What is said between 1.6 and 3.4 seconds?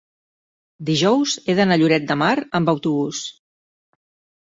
d'anar a Lloret de Mar amb autobús.